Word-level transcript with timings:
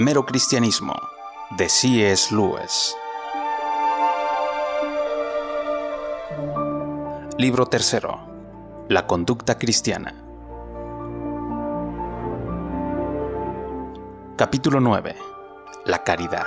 Mero 0.00 0.24
Cristianismo, 0.24 0.94
de 1.58 1.68
C.S. 1.68 2.34
Lewis. 2.34 2.96
Libro 7.36 7.66
tercero. 7.66 8.18
La 8.88 9.06
conducta 9.06 9.58
cristiana. 9.58 10.14
Capítulo 14.38 14.80
9. 14.80 15.16
La 15.84 16.02
caridad. 16.02 16.46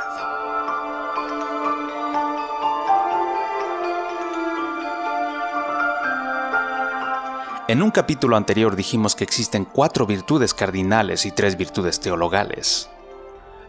En 7.67 7.83
un 7.83 7.91
capítulo 7.91 8.35
anterior 8.35 8.75
dijimos 8.75 9.15
que 9.15 9.23
existen 9.23 9.65
cuatro 9.65 10.07
virtudes 10.07 10.55
cardinales 10.55 11.27
y 11.27 11.31
tres 11.31 11.55
virtudes 11.55 11.99
teologales. 11.99 12.89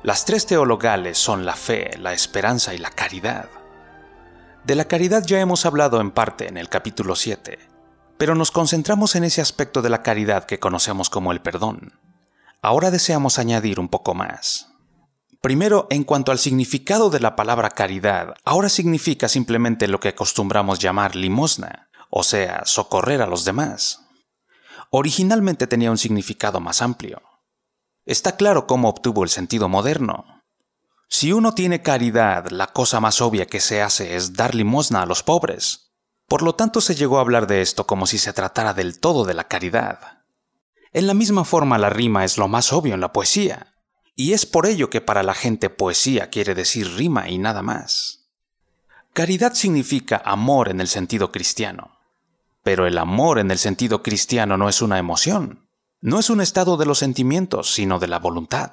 Las 0.04 0.26
tres 0.26 0.44
teologales 0.44 1.16
son 1.16 1.46
la 1.46 1.56
fe, 1.56 1.96
la 1.98 2.12
esperanza 2.12 2.74
y 2.74 2.78
la 2.78 2.90
caridad. 2.90 3.48
De 4.62 4.74
la 4.74 4.84
caridad 4.84 5.24
ya 5.24 5.40
hemos 5.40 5.64
hablado 5.64 5.98
en 5.98 6.10
parte 6.10 6.46
en 6.46 6.58
el 6.58 6.68
capítulo 6.68 7.16
7, 7.16 7.58
pero 8.18 8.34
nos 8.34 8.50
concentramos 8.50 9.14
en 9.14 9.24
ese 9.24 9.40
aspecto 9.40 9.80
de 9.80 9.88
la 9.88 10.02
caridad 10.02 10.44
que 10.44 10.58
conocemos 10.58 11.08
como 11.08 11.32
el 11.32 11.40
perdón. 11.40 11.98
Ahora 12.60 12.90
deseamos 12.90 13.38
añadir 13.38 13.80
un 13.80 13.88
poco 13.88 14.12
más. 14.12 14.74
Primero, 15.40 15.86
en 15.88 16.05
cuanto 16.05 16.32
al 16.32 16.38
significado 16.38 17.08
de 17.08 17.20
la 17.20 17.34
palabra 17.34 17.70
caridad, 17.70 18.34
ahora 18.44 18.68
significa 18.68 19.27
simplemente 19.27 19.88
lo 19.88 20.00
que 20.00 20.08
acostumbramos 20.08 20.80
llamar 20.80 21.16
limosna, 21.16 21.88
o 22.10 22.24
sea, 22.24 22.66
socorrer 22.66 23.22
a 23.22 23.27
los 23.27 23.46
demás. 23.46 24.05
Originalmente 24.91 25.66
tenía 25.66 25.91
un 25.91 25.96
significado 25.96 26.60
más 26.60 26.82
amplio. 26.82 27.22
Está 28.06 28.36
claro 28.36 28.66
cómo 28.66 28.88
obtuvo 28.88 29.24
el 29.24 29.30
sentido 29.30 29.68
moderno. 29.68 30.42
Si 31.08 31.33
uno 31.33 31.55
tiene 31.55 31.80
caridad, 31.80 32.50
la 32.50 32.66
cosa 32.66 33.00
más 33.00 33.22
obvia 33.22 33.47
que 33.47 33.60
se 33.60 33.80
hace 33.80 34.16
es 34.16 34.34
dar 34.34 34.55
limosna 34.55 35.02
a 35.02 35.06
los 35.06 35.22
pobres. 35.22 35.92
Por 36.28 36.42
lo 36.42 36.55
tanto, 36.55 36.80
se 36.80 36.94
llegó 36.94 37.19
a 37.19 37.20
hablar 37.22 37.47
de 37.47 37.62
esto 37.62 37.86
como 37.86 38.06
si 38.06 38.19
se 38.19 38.32
tratara 38.32 38.75
del 38.75 38.98
todo 39.00 39.25
de 39.25 39.34
la 39.34 39.44
caridad. 39.44 40.25
En 40.92 41.06
la 41.06 41.14
misma 41.14 41.44
forma, 41.44 41.78
la 41.78 41.91
rima 41.91 42.25
es 42.25 42.36
lo 42.36 42.47
más 42.47 42.72
obvio 42.72 42.94
en 42.94 43.00
la 43.00 43.12
poesía. 43.12 43.72
Y 44.16 44.32
es 44.32 44.44
por 44.44 44.66
ello 44.66 44.91
que 44.91 45.00
para 45.00 45.22
la 45.22 45.34
gente 45.34 45.70
poesía 45.70 46.30
quiere 46.30 46.55
decir 46.55 46.94
rima 46.97 47.28
y 47.28 47.38
nada 47.38 47.62
más. 47.62 48.30
Caridad 49.12 49.55
significa 49.55 50.20
amor 50.25 50.69
en 50.69 50.80
el 50.80 50.88
sentido 50.88 51.32
cristiano. 51.32 51.98
Pero 52.62 52.86
el 52.86 52.98
amor 52.98 53.38
en 53.38 53.50
el 53.50 53.58
sentido 53.58 54.02
cristiano 54.02 54.56
no 54.56 54.69
es 54.69 54.82
una 54.82 54.98
emoción, 54.98 55.63
no 56.05 56.19
es 56.19 56.28
un 56.28 56.42
estado 56.42 56.77
de 56.77 56.84
los 56.84 56.98
sentimientos, 56.98 57.72
sino 57.72 57.98
de 57.98 58.08
la 58.08 58.19
voluntad. 58.19 58.72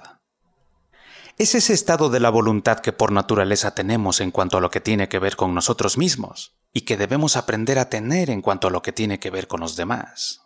Es 1.38 1.56
ese 1.56 1.72
estado 1.72 2.10
de 2.10 2.20
la 2.20 2.30
voluntad 2.30 2.80
que 2.80 2.92
por 2.92 3.14
naturaleza 3.14 3.74
tenemos 3.74 4.20
en 4.20 4.32
cuanto 4.32 4.58
a 4.58 4.60
lo 4.60 4.70
que 4.70 4.82
tiene 4.82 5.08
que 5.08 5.18
ver 5.18 5.38
con 5.38 5.56
nosotros 5.56 5.98
mismos 5.98 6.58
y 6.74 6.82
que 6.82 6.98
debemos 6.98 7.38
aprender 7.38 7.80
a 7.80 7.88
tener 7.90 8.30
en 8.30 8.42
cuanto 8.42 8.68
a 8.68 8.70
lo 8.70 8.82
que 8.82 8.92
tiene 8.92 9.18
que 9.22 9.30
ver 9.30 9.48
con 9.48 9.62
los 9.62 9.78
demás. 9.78 10.42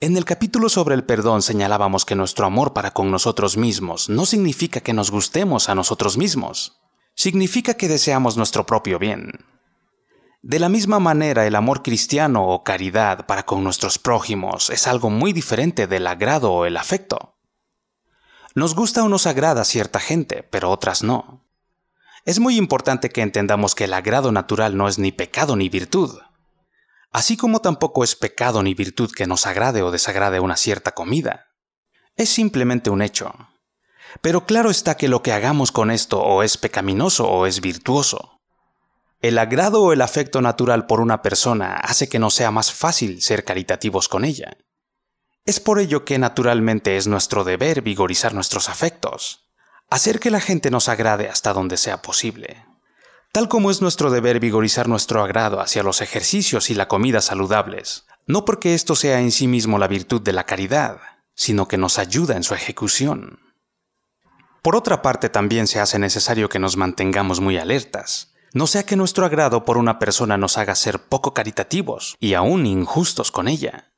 En 0.00 0.16
el 0.16 0.24
capítulo 0.24 0.68
sobre 0.68 0.96
el 0.96 1.04
perdón 1.04 1.40
señalábamos 1.40 2.04
que 2.04 2.16
nuestro 2.16 2.46
amor 2.46 2.72
para 2.72 2.90
con 2.90 3.12
nosotros 3.12 3.56
mismos 3.56 4.08
no 4.08 4.26
significa 4.26 4.80
que 4.80 4.92
nos 4.92 5.12
gustemos 5.12 5.68
a 5.68 5.76
nosotros 5.76 6.18
mismos, 6.18 6.80
significa 7.14 7.74
que 7.74 7.86
deseamos 7.86 8.36
nuestro 8.36 8.66
propio 8.66 8.98
bien. 8.98 9.44
De 10.42 10.58
la 10.58 10.70
misma 10.70 11.00
manera, 11.00 11.46
el 11.46 11.54
amor 11.54 11.82
cristiano 11.82 12.46
o 12.46 12.64
caridad 12.64 13.26
para 13.26 13.44
con 13.44 13.62
nuestros 13.62 13.98
prójimos 13.98 14.70
es 14.70 14.86
algo 14.86 15.10
muy 15.10 15.34
diferente 15.34 15.86
del 15.86 16.06
agrado 16.06 16.50
o 16.52 16.64
el 16.64 16.78
afecto. 16.78 17.36
Nos 18.54 18.74
gusta 18.74 19.04
o 19.04 19.08
nos 19.10 19.26
agrada 19.26 19.64
cierta 19.64 20.00
gente, 20.00 20.42
pero 20.42 20.70
otras 20.70 21.02
no. 21.02 21.46
Es 22.24 22.40
muy 22.40 22.56
importante 22.56 23.10
que 23.10 23.20
entendamos 23.20 23.74
que 23.74 23.84
el 23.84 23.92
agrado 23.92 24.32
natural 24.32 24.78
no 24.78 24.88
es 24.88 24.98
ni 24.98 25.12
pecado 25.12 25.56
ni 25.56 25.68
virtud. 25.68 26.18
Así 27.12 27.36
como 27.36 27.60
tampoco 27.60 28.02
es 28.02 28.16
pecado 28.16 28.62
ni 28.62 28.72
virtud 28.72 29.10
que 29.14 29.26
nos 29.26 29.46
agrade 29.46 29.82
o 29.82 29.90
desagrade 29.90 30.40
una 30.40 30.56
cierta 30.56 30.92
comida. 30.92 31.48
Es 32.16 32.30
simplemente 32.30 32.88
un 32.88 33.02
hecho. 33.02 33.34
Pero 34.22 34.46
claro 34.46 34.70
está 34.70 34.96
que 34.96 35.08
lo 35.08 35.22
que 35.22 35.32
hagamos 35.32 35.70
con 35.70 35.90
esto 35.90 36.20
o 36.20 36.42
es 36.42 36.56
pecaminoso 36.56 37.28
o 37.28 37.46
es 37.46 37.60
virtuoso. 37.60 38.39
El 39.20 39.36
agrado 39.36 39.82
o 39.82 39.92
el 39.92 40.00
afecto 40.00 40.40
natural 40.40 40.86
por 40.86 41.02
una 41.02 41.20
persona 41.20 41.74
hace 41.74 42.08
que 42.08 42.18
no 42.18 42.30
sea 42.30 42.50
más 42.50 42.72
fácil 42.72 43.20
ser 43.20 43.44
caritativos 43.44 44.08
con 44.08 44.24
ella. 44.24 44.56
Es 45.44 45.60
por 45.60 45.78
ello 45.78 46.06
que 46.06 46.18
naturalmente 46.18 46.96
es 46.96 47.06
nuestro 47.06 47.44
deber 47.44 47.82
vigorizar 47.82 48.32
nuestros 48.32 48.70
afectos, 48.70 49.50
hacer 49.90 50.20
que 50.20 50.30
la 50.30 50.40
gente 50.40 50.70
nos 50.70 50.88
agrade 50.88 51.28
hasta 51.28 51.52
donde 51.52 51.76
sea 51.76 52.00
posible. 52.00 52.64
Tal 53.30 53.48
como 53.48 53.70
es 53.70 53.82
nuestro 53.82 54.10
deber 54.10 54.40
vigorizar 54.40 54.88
nuestro 54.88 55.22
agrado 55.22 55.60
hacia 55.60 55.82
los 55.82 56.00
ejercicios 56.00 56.70
y 56.70 56.74
la 56.74 56.88
comida 56.88 57.20
saludables, 57.20 58.06
no 58.26 58.46
porque 58.46 58.74
esto 58.74 58.96
sea 58.96 59.20
en 59.20 59.32
sí 59.32 59.46
mismo 59.46 59.78
la 59.78 59.86
virtud 59.86 60.22
de 60.22 60.32
la 60.32 60.44
caridad, 60.44 60.98
sino 61.34 61.68
que 61.68 61.76
nos 61.76 61.98
ayuda 61.98 62.36
en 62.36 62.42
su 62.42 62.54
ejecución. 62.54 63.38
Por 64.62 64.76
otra 64.76 65.02
parte, 65.02 65.28
también 65.28 65.66
se 65.66 65.78
hace 65.78 65.98
necesario 65.98 66.48
que 66.48 66.58
nos 66.58 66.76
mantengamos 66.76 67.40
muy 67.40 67.58
alertas, 67.58 68.29
no 68.52 68.66
sea 68.66 68.84
que 68.84 68.96
nuestro 68.96 69.24
agrado 69.24 69.64
por 69.64 69.78
una 69.78 69.98
persona 69.98 70.36
nos 70.36 70.58
haga 70.58 70.74
ser 70.74 71.00
poco 71.00 71.34
caritativos 71.34 72.16
y 72.20 72.34
aún 72.34 72.66
injustos 72.66 73.30
con 73.30 73.48
ella. 73.48 73.92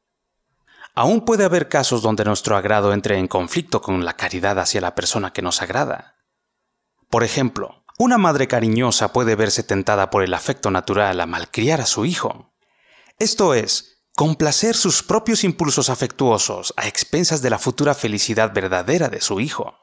Aún 0.95 1.25
puede 1.25 1.45
haber 1.45 1.69
casos 1.69 2.03
donde 2.03 2.25
nuestro 2.25 2.57
agrado 2.57 2.93
entre 2.93 3.19
en 3.19 3.29
conflicto 3.29 3.81
con 3.81 4.05
la 4.05 4.17
caridad 4.17 4.59
hacia 4.59 4.83
la 4.83 4.95
persona 4.95 5.33
que 5.33 5.41
nos 5.41 5.63
agrada. 5.63 6.17
Por 7.09 7.25
ejemplo, 7.25 7.85
una 7.99 8.19
madre 8.19 8.47
cariñosa 8.47 9.13
puede 9.13 9.35
verse 9.35 9.63
tentada 9.63 10.11
por 10.11 10.23
el 10.23 10.35
afecto 10.35 10.71
natural 10.71 11.21
a 11.21 11.27
malcriar 11.27 11.81
a 11.81 11.87
su 11.87 12.05
hijo. 12.05 12.53
Esto 13.19 13.55
es, 13.55 14.05
complacer 14.15 14.77
sus 14.77 15.03
propios 15.03 15.45
impulsos 15.45 15.89
afectuosos 15.89 16.75
a 16.77 16.89
expensas 16.89 17.41
de 17.41 17.51
la 17.51 17.59
futura 17.59 17.95
felicidad 17.95 18.53
verdadera 18.53 19.09
de 19.09 19.21
su 19.21 19.41
hijo. 19.41 19.82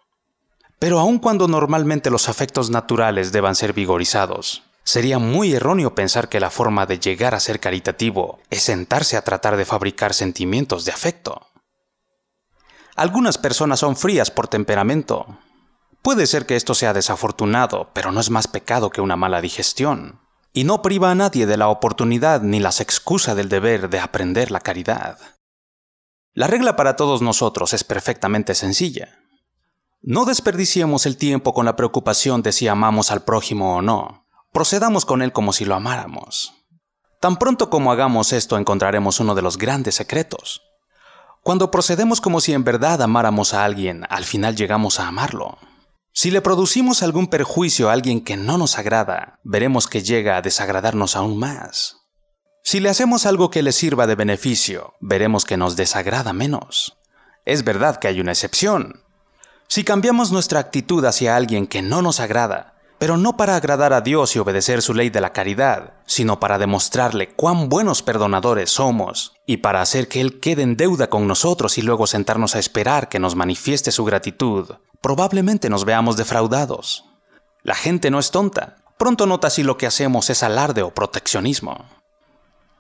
Pero 0.79 0.99
aun 0.99 1.19
cuando 1.19 1.49
normalmente 1.49 2.09
los 2.09 2.29
afectos 2.29 2.69
naturales 2.69 3.33
deban 3.33 3.55
ser 3.55 3.73
vigorizados, 3.73 4.63
sería 4.83 5.19
muy 5.19 5.53
erróneo 5.53 5.93
pensar 5.93 6.29
que 6.29 6.39
la 6.39 6.49
forma 6.49 6.85
de 6.85 6.99
llegar 6.99 7.35
a 7.35 7.41
ser 7.41 7.59
caritativo 7.59 8.39
es 8.49 8.63
sentarse 8.63 9.17
a 9.17 9.21
tratar 9.21 9.57
de 9.57 9.65
fabricar 9.65 10.13
sentimientos 10.13 10.85
de 10.85 10.93
afecto. 10.93 11.47
Algunas 12.95 13.37
personas 13.37 13.79
son 13.79 13.97
frías 13.97 14.31
por 14.31 14.47
temperamento. 14.47 15.37
Puede 16.01 16.27
ser 16.27 16.45
que 16.45 16.55
esto 16.55 16.73
sea 16.73 16.93
desafortunado, 16.93 17.91
pero 17.93 18.11
no 18.11 18.21
es 18.21 18.29
más 18.29 18.47
pecado 18.47 18.89
que 18.89 19.01
una 19.01 19.17
mala 19.17 19.41
digestión, 19.41 20.21
y 20.53 20.63
no 20.63 20.81
priva 20.81 21.11
a 21.11 21.15
nadie 21.15 21.45
de 21.45 21.57
la 21.57 21.67
oportunidad 21.67 22.41
ni 22.41 22.59
las 22.59 22.79
excusas 22.79 23.35
del 23.35 23.49
deber 23.49 23.89
de 23.89 23.99
aprender 23.99 24.49
la 24.49 24.61
caridad. 24.61 25.19
La 26.33 26.47
regla 26.47 26.77
para 26.77 26.95
todos 26.95 27.21
nosotros 27.21 27.73
es 27.73 27.83
perfectamente 27.83 28.55
sencilla. 28.55 29.19
No 30.01 30.23
desperdiciemos 30.23 31.05
el 31.05 31.17
tiempo 31.17 31.53
con 31.53 31.65
la 31.65 31.75
preocupación 31.75 32.41
de 32.41 32.53
si 32.53 32.69
amamos 32.69 33.11
al 33.11 33.23
prójimo 33.25 33.75
o 33.75 33.81
no. 33.81 34.25
Procedamos 34.53 35.05
con 35.05 35.21
él 35.21 35.33
como 35.33 35.51
si 35.51 35.65
lo 35.65 35.75
amáramos. 35.75 36.53
Tan 37.19 37.37
pronto 37.37 37.69
como 37.69 37.91
hagamos 37.91 38.31
esto 38.31 38.57
encontraremos 38.57 39.19
uno 39.19 39.35
de 39.35 39.41
los 39.41 39.57
grandes 39.57 39.95
secretos. 39.95 40.61
Cuando 41.43 41.69
procedemos 41.69 42.21
como 42.21 42.39
si 42.39 42.53
en 42.53 42.63
verdad 42.63 43.01
amáramos 43.01 43.53
a 43.53 43.65
alguien, 43.65 44.05
al 44.09 44.23
final 44.23 44.55
llegamos 44.55 45.01
a 45.01 45.07
amarlo. 45.07 45.57
Si 46.13 46.31
le 46.31 46.41
producimos 46.41 47.03
algún 47.03 47.27
perjuicio 47.27 47.89
a 47.89 47.93
alguien 47.93 48.23
que 48.23 48.37
no 48.37 48.57
nos 48.57 48.77
agrada, 48.77 49.39
veremos 49.43 49.87
que 49.87 50.01
llega 50.01 50.37
a 50.37 50.41
desagradarnos 50.41 51.17
aún 51.17 51.37
más. 51.37 51.97
Si 52.63 52.79
le 52.79 52.89
hacemos 52.89 53.25
algo 53.25 53.49
que 53.49 53.63
le 53.63 53.73
sirva 53.73 54.07
de 54.07 54.15
beneficio, 54.15 54.95
veremos 55.01 55.43
que 55.43 55.57
nos 55.57 55.75
desagrada 55.75 56.31
menos. 56.31 56.97
Es 57.45 57.63
verdad 57.63 57.97
que 57.97 58.07
hay 58.07 58.21
una 58.21 58.31
excepción, 58.31 59.03
si 59.71 59.83
cambiamos 59.83 60.31
nuestra 60.31 60.59
actitud 60.59 61.05
hacia 61.05 61.35
alguien 61.35 61.67
que 61.67 61.83
no 61.83 62.01
nos 62.01 62.19
agrada, 62.19 62.73
pero 62.97 63.17
no 63.17 63.37
para 63.37 63.55
agradar 63.55 63.93
a 63.93 64.01
Dios 64.01 64.35
y 64.35 64.39
obedecer 64.39 64.81
su 64.81 64.95
ley 64.95 65.11
de 65.11 65.21
la 65.21 65.31
caridad, 65.31 65.93
sino 66.07 66.39
para 66.39 66.57
demostrarle 66.57 67.35
cuán 67.35 67.69
buenos 67.69 68.01
perdonadores 68.01 68.71
somos, 68.71 69.35
y 69.45 69.57
para 69.57 69.83
hacer 69.83 70.07
que 70.07 70.21
Él 70.21 70.39
quede 70.39 70.63
en 70.63 70.75
deuda 70.75 71.07
con 71.07 71.27
nosotros 71.27 71.77
y 71.77 71.83
luego 71.83 72.07
sentarnos 72.07 72.55
a 72.55 72.59
esperar 72.59 73.09
que 73.09 73.19
nos 73.19 73.35
manifieste 73.35 73.91
su 73.91 74.03
gratitud, 74.05 74.71
probablemente 75.01 75.69
nos 75.69 75.85
veamos 75.85 76.17
defraudados. 76.17 77.05
La 77.61 77.75
gente 77.75 78.09
no 78.09 78.17
es 78.17 78.31
tonta, 78.31 78.77
pronto 78.97 79.27
nota 79.27 79.51
si 79.51 79.61
lo 79.61 79.77
que 79.77 79.85
hacemos 79.85 80.31
es 80.31 80.41
alarde 80.41 80.81
o 80.81 80.95
proteccionismo. 80.95 81.85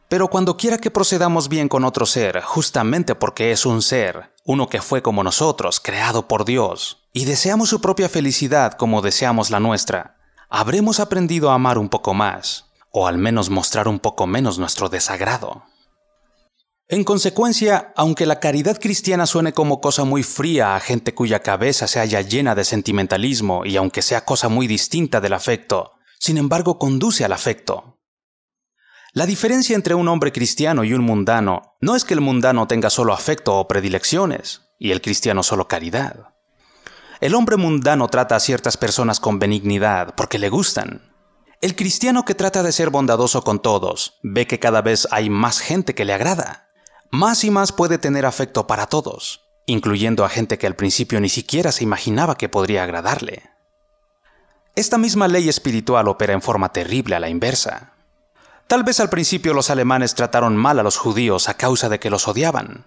Pero 0.09 0.27
cuando 0.27 0.57
quiera 0.57 0.79
que 0.79 0.89
procedamos 0.89 1.49
bien 1.49 1.69
con 1.69 1.83
otro 1.83 2.07
ser, 2.07 2.41
justamente 2.41 3.13
porque 3.13 3.51
es 3.51 3.67
un 3.67 3.83
ser, 3.83 4.33
uno 4.43 4.67
que 4.67 4.81
fue 4.81 5.03
como 5.03 5.23
nosotros, 5.23 5.79
creado 5.79 6.27
por 6.27 6.45
Dios, 6.45 7.07
y 7.13 7.25
deseamos 7.25 7.69
su 7.69 7.79
propia 7.79 8.09
felicidad 8.09 8.73
como 8.73 9.03
deseamos 9.03 9.51
la 9.51 9.59
nuestra, 9.59 10.17
habremos 10.49 10.99
aprendido 10.99 11.51
a 11.51 11.53
amar 11.53 11.77
un 11.77 11.89
poco 11.89 12.15
más, 12.15 12.71
o 12.91 13.05
al 13.05 13.19
menos 13.19 13.51
mostrar 13.51 13.87
un 13.87 13.99
poco 13.99 14.25
menos 14.25 14.57
nuestro 14.57 14.89
desagrado. 14.89 15.63
En 16.87 17.03
consecuencia, 17.03 17.93
aunque 17.95 18.25
la 18.25 18.39
caridad 18.39 18.79
cristiana 18.79 19.27
suene 19.27 19.53
como 19.53 19.79
cosa 19.79 20.05
muy 20.05 20.23
fría 20.23 20.75
a 20.75 20.79
gente 20.79 21.13
cuya 21.13 21.43
cabeza 21.43 21.87
se 21.87 21.99
haya 21.99 22.21
llena 22.21 22.55
de 22.55 22.63
sentimentalismo 22.63 23.63
y 23.63 23.77
aunque 23.77 24.01
sea 24.01 24.25
cosa 24.25 24.49
muy 24.49 24.65
distinta 24.65 25.21
del 25.21 25.33
afecto, 25.33 25.91
sin 26.17 26.39
embargo 26.39 26.79
conduce 26.79 27.23
al 27.23 27.33
afecto. 27.33 27.98
La 29.19 29.25
diferencia 29.25 29.75
entre 29.75 29.95
un 29.95 30.07
hombre 30.07 30.31
cristiano 30.31 30.85
y 30.85 30.93
un 30.93 31.01
mundano 31.01 31.75
no 31.81 31.97
es 31.97 32.05
que 32.05 32.13
el 32.13 32.21
mundano 32.21 32.69
tenga 32.69 32.89
solo 32.89 33.11
afecto 33.11 33.57
o 33.57 33.67
predilecciones, 33.67 34.61
y 34.77 34.91
el 34.91 35.01
cristiano 35.01 35.43
solo 35.43 35.67
caridad. 35.67 36.29
El 37.19 37.35
hombre 37.35 37.57
mundano 37.57 38.07
trata 38.07 38.37
a 38.37 38.39
ciertas 38.39 38.77
personas 38.77 39.19
con 39.19 39.37
benignidad 39.37 40.15
porque 40.15 40.39
le 40.39 40.47
gustan. 40.47 41.11
El 41.59 41.75
cristiano 41.75 42.23
que 42.23 42.33
trata 42.33 42.63
de 42.63 42.71
ser 42.71 42.91
bondadoso 42.91 43.43
con 43.43 43.61
todos 43.61 44.19
ve 44.23 44.47
que 44.47 44.57
cada 44.57 44.81
vez 44.81 45.05
hay 45.11 45.29
más 45.29 45.59
gente 45.59 45.93
que 45.93 46.05
le 46.05 46.13
agrada 46.13 46.69
más 47.11 47.43
y 47.43 47.51
más 47.51 47.73
puede 47.73 47.97
tener 47.97 48.25
afecto 48.25 48.67
para 48.67 48.85
todos, 48.85 49.41
incluyendo 49.65 50.23
a 50.23 50.29
gente 50.29 50.57
que 50.57 50.65
al 50.65 50.77
principio 50.77 51.19
ni 51.19 51.27
siquiera 51.27 51.73
se 51.73 51.83
imaginaba 51.83 52.37
que 52.37 52.47
podría 52.47 52.85
agradarle. 52.85 53.49
Esta 54.77 54.97
misma 54.97 55.27
ley 55.27 55.49
espiritual 55.49 56.07
opera 56.07 56.31
en 56.31 56.41
forma 56.41 56.71
terrible 56.71 57.17
a 57.17 57.19
la 57.19 57.27
inversa. 57.27 57.88
Tal 58.69 58.83
vez 58.83 58.99
al 58.99 59.09
principio 59.09 59.55
los 59.55 59.71
alemanes 59.71 60.13
trataron 60.13 60.55
mal 60.55 60.77
a 60.77 60.83
los 60.83 60.95
judíos 60.95 61.49
a 61.49 61.55
causa 61.55 61.89
de 61.89 61.99
que 61.99 62.11
los 62.11 62.27
odiaban. 62.27 62.85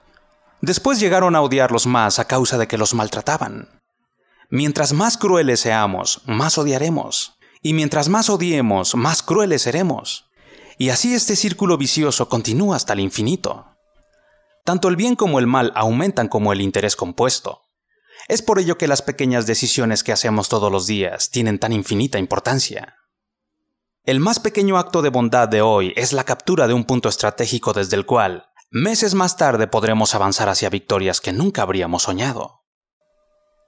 Después 0.61 1.01
llegaron 1.01 1.35
a 1.35 1.41
odiarlos 1.41 1.89
más 1.89 2.21
a 2.21 2.27
causa 2.27 2.57
de 2.57 2.69
que 2.69 2.79
los 2.79 2.95
maltrataban. 2.95 3.83
Mientras 4.49 4.93
más 4.93 5.19
crueles 5.19 5.59
seamos, 5.59 6.23
más 6.25 6.57
odiaremos. 6.57 7.35
Y 7.63 7.75
mientras 7.75 8.09
más 8.09 8.31
odiemos, 8.31 8.95
más 8.95 9.25
crueles 9.25 9.63
seremos. 9.63 10.31
Y 10.79 10.91
así 10.91 11.15
este 11.15 11.35
círculo 11.35 11.77
vicioso 11.79 12.29
continúa 12.29 12.77
hasta 12.77 12.93
el 12.93 13.01
infinito. 13.01 13.67
Tanto 14.65 14.87
el 14.87 14.95
bien 14.95 15.17
como 15.17 15.41
el 15.41 15.49
mal 15.49 15.73
aumentan 15.75 16.29
como 16.29 16.53
el 16.53 16.61
interés 16.61 16.95
compuesto. 16.95 17.63
Es 18.29 18.41
por 18.41 18.61
ello 18.61 18.79
que 18.79 18.87
las 18.87 19.03
pequeñas 19.03 19.47
decisiones 19.47 20.05
que 20.05 20.13
hacemos 20.13 20.49
todos 20.49 20.71
los 20.71 20.87
días 20.87 21.31
tienen 21.33 21.59
tan 21.59 21.73
infinita 21.73 22.21
importancia. 22.21 23.02
El 24.05 24.19
más 24.19 24.41
pequeño 24.41 24.79
acto 24.79 25.01
de 25.01 25.11
bondad 25.11 25.49
de 25.49 25.63
hoy 25.63 25.93
es 25.95 26.13
la 26.13 26.25
captura 26.25 26.67
de 26.67 26.75
un 26.75 26.83
punto 26.83 27.09
estratégico 27.09 27.73
desde 27.73 27.95
el 27.95 28.05
cual, 28.05 28.47
meses 28.69 29.15
más 29.15 29.37
tarde, 29.37 29.69
podremos 29.69 30.17
avanzar 30.17 30.49
hacia 30.49 30.71
victorias 30.71 31.21
que 31.21 31.33
nunca 31.33 31.63
habríamos 31.63 32.03
soñado. 32.03 32.65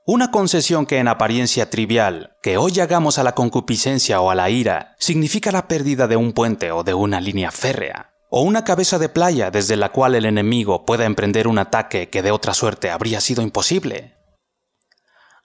Una 0.09 0.33
concesión 0.33 0.87
que 0.87 0.99
en 0.99 1.07
apariencia 1.07 1.71
trivial, 1.71 2.37
que 2.43 2.57
hoy 2.57 2.81
hagamos 2.81 3.19
a 3.19 3.23
la 3.23 3.37
concupiscencia 3.37 4.21
o 4.21 4.29
a 4.29 4.35
la 4.35 4.51
ira, 4.51 4.97
significa 4.99 5.53
la 5.53 5.69
pérdida 5.69 6.09
de 6.09 6.17
un 6.17 6.33
puente 6.33 6.73
o 6.73 6.83
de 6.83 6.95
una 6.95 7.21
línea 7.21 7.53
férrea, 7.53 8.11
o 8.29 8.43
una 8.43 8.65
cabeza 8.65 8.99
de 8.99 9.09
playa 9.09 9.53
desde 9.53 9.77
la 9.77 9.91
cual 9.91 10.17
el 10.17 10.25
enemigo 10.25 10.85
pueda 10.85 11.05
emprender 11.05 11.47
un 11.47 11.59
ataque 11.59 12.11
que 12.11 12.23
de 12.23 12.33
otra 12.33 12.55
suerte 12.55 12.91
habría 12.91 13.21
sido 13.21 13.41
imposible. 13.41 14.14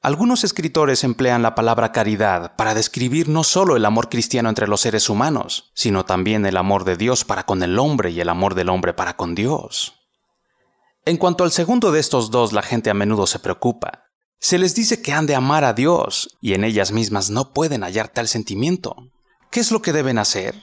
Algunos 0.01 0.45
escritores 0.45 1.03
emplean 1.03 1.41
la 1.41 1.55
palabra 1.55 1.91
caridad 1.91 2.55
para 2.55 2.73
describir 2.73 3.27
no 3.27 3.43
solo 3.43 3.75
el 3.75 3.83
amor 3.83 4.07
cristiano 4.07 4.47
entre 4.47 4.67
los 4.67 4.79
seres 4.79 5.09
humanos, 5.09 5.71
sino 5.75 6.05
también 6.05 6.45
el 6.45 6.55
amor 6.55 6.85
de 6.85 6.95
Dios 6.95 7.25
para 7.25 7.45
con 7.45 7.63
el 7.63 7.77
hombre 7.77 8.11
y 8.11 8.21
el 8.21 8.29
amor 8.29 8.55
del 8.55 8.69
hombre 8.69 8.93
para 8.93 9.17
con 9.17 9.35
Dios. 9.35 9.95
En 11.03 11.17
cuanto 11.17 11.43
al 11.43 11.51
segundo 11.51 11.91
de 11.91 11.99
estos 11.99 12.31
dos, 12.31 12.53
la 12.53 12.61
gente 12.61 12.89
a 12.89 12.93
menudo 12.93 13.27
se 13.27 13.39
preocupa. 13.39 14.05
Se 14.39 14.57
les 14.57 14.73
dice 14.73 15.01
que 15.01 15.11
han 15.11 15.25
de 15.25 15.35
amar 15.35 15.65
a 15.65 15.73
Dios 15.73 16.37
y 16.39 16.53
en 16.53 16.63
ellas 16.63 16.93
mismas 16.93 17.29
no 17.29 17.51
pueden 17.51 17.83
hallar 17.83 18.07
tal 18.07 18.29
sentimiento. 18.29 18.95
¿Qué 19.51 19.59
es 19.59 19.69
lo 19.69 19.81
que 19.81 19.91
deben 19.91 20.17
hacer? 20.17 20.55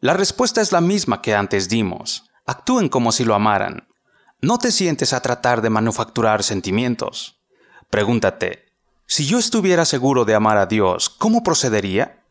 La 0.00 0.14
respuesta 0.14 0.62
es 0.62 0.72
la 0.72 0.80
misma 0.80 1.20
que 1.20 1.34
antes 1.34 1.68
dimos. 1.68 2.24
Actúen 2.46 2.88
como 2.88 3.12
si 3.12 3.24
lo 3.24 3.34
amaran. 3.34 3.86
No 4.40 4.56
te 4.56 4.72
sientes 4.72 5.12
a 5.12 5.20
tratar 5.20 5.60
de 5.60 5.68
manufacturar 5.68 6.42
sentimientos. 6.42 7.35
Pregúntate, 7.90 8.66
si 9.06 9.26
yo 9.26 9.38
estuviera 9.38 9.84
seguro 9.84 10.24
de 10.24 10.34
amar 10.34 10.56
a 10.58 10.66
Dios, 10.66 11.08
¿cómo 11.08 11.42
procedería? 11.42 12.24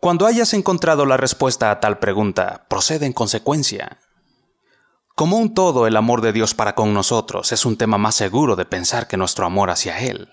Cuando 0.00 0.26
hayas 0.26 0.54
encontrado 0.54 1.06
la 1.06 1.16
respuesta 1.16 1.70
a 1.70 1.80
tal 1.80 1.98
pregunta, 1.98 2.66
procede 2.68 3.06
en 3.06 3.12
consecuencia. 3.12 3.98
Como 5.14 5.38
un 5.38 5.54
todo, 5.54 5.86
el 5.86 5.96
amor 5.96 6.20
de 6.20 6.32
Dios 6.32 6.54
para 6.54 6.74
con 6.74 6.94
nosotros 6.94 7.50
es 7.50 7.66
un 7.66 7.76
tema 7.76 7.98
más 7.98 8.14
seguro 8.14 8.54
de 8.54 8.66
pensar 8.66 9.08
que 9.08 9.16
nuestro 9.16 9.46
amor 9.46 9.70
hacia 9.70 9.98
Él. 9.98 10.28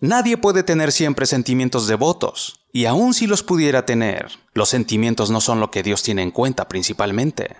Nadie 0.00 0.38
puede 0.38 0.62
tener 0.62 0.92
siempre 0.92 1.26
sentimientos 1.26 1.86
devotos, 1.86 2.64
y 2.72 2.86
aun 2.86 3.12
si 3.12 3.26
los 3.26 3.42
pudiera 3.42 3.84
tener, 3.84 4.30
los 4.54 4.70
sentimientos 4.70 5.30
no 5.30 5.42
son 5.42 5.60
lo 5.60 5.70
que 5.70 5.82
Dios 5.82 6.02
tiene 6.02 6.22
en 6.22 6.30
cuenta 6.30 6.68
principalmente. 6.68 7.58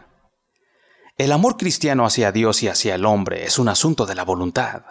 El 1.19 1.33
amor 1.33 1.59
cristiano 1.59 2.07
hacia 2.07 2.33
Dios 2.33 2.63
y 2.63 2.69
hacia 2.69 2.95
el 2.95 3.05
hombre 3.05 3.45
es 3.45 3.59
un 3.59 3.69
asunto 3.69 4.07
de 4.07 4.15
la 4.15 4.25
voluntad. 4.25 4.85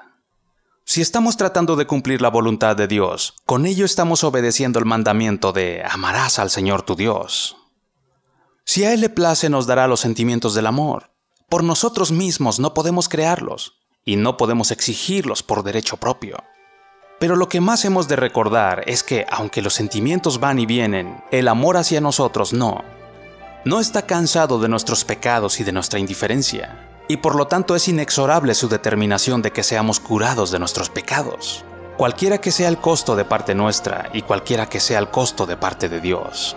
Si 0.89 1.01
estamos 1.01 1.37
tratando 1.37 1.75
de 1.75 1.85
cumplir 1.85 2.19
la 2.19 2.31
voluntad 2.31 2.75
de 2.75 2.87
Dios, 2.87 3.35
con 3.45 3.67
ello 3.67 3.85
estamos 3.85 4.23
obedeciendo 4.23 4.79
el 4.79 4.85
mandamiento 4.85 5.53
de 5.53 5.83
amarás 5.87 6.39
al 6.39 6.49
Señor 6.49 6.81
tu 6.81 6.95
Dios. 6.95 7.57
Si 8.65 8.83
a 8.83 8.91
Él 8.91 9.01
le 9.01 9.09
place 9.09 9.51
nos 9.51 9.67
dará 9.67 9.87
los 9.87 9.99
sentimientos 9.99 10.55
del 10.55 10.65
amor. 10.65 11.11
Por 11.47 11.63
nosotros 11.63 12.11
mismos 12.11 12.59
no 12.59 12.73
podemos 12.73 13.07
crearlos, 13.07 13.73
y 14.03 14.15
no 14.15 14.35
podemos 14.35 14.71
exigirlos 14.71 15.43
por 15.43 15.61
derecho 15.61 15.97
propio. 15.97 16.37
Pero 17.19 17.35
lo 17.35 17.49
que 17.49 17.61
más 17.61 17.85
hemos 17.85 18.07
de 18.07 18.15
recordar 18.15 18.81
es 18.87 19.03
que, 19.03 19.27
aunque 19.29 19.61
los 19.61 19.75
sentimientos 19.75 20.39
van 20.39 20.57
y 20.57 20.65
vienen, 20.65 21.23
el 21.29 21.49
amor 21.49 21.77
hacia 21.77 22.01
nosotros 22.01 22.51
no. 22.51 22.83
No 23.63 23.79
está 23.79 24.07
cansado 24.07 24.59
de 24.59 24.69
nuestros 24.69 25.05
pecados 25.05 25.59
y 25.59 25.63
de 25.63 25.71
nuestra 25.71 25.99
indiferencia, 25.99 26.88
y 27.09 27.17
por 27.17 27.35
lo 27.35 27.47
tanto 27.47 27.75
es 27.75 27.87
inexorable 27.87 28.53
su 28.53 28.69
determinación 28.69 29.41
de 29.41 29.51
que 29.51 29.63
seamos 29.63 29.99
curados 29.99 30.51
de 30.51 30.59
nuestros 30.59 30.91
pecados, 30.91 31.65
cualquiera 31.97 32.37
que 32.37 32.51
sea 32.51 32.69
el 32.69 32.77
costo 32.77 33.15
de 33.15 33.25
parte 33.25 33.55
nuestra 33.55 34.09
y 34.13 34.21
cualquiera 34.21 34.69
que 34.69 34.79
sea 34.79 34.99
el 34.99 35.09
costo 35.09 35.47
de 35.47 35.57
parte 35.57 35.89
de 35.89 35.99
Dios. 35.99 36.55